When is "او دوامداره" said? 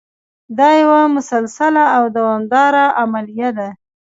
1.95-2.85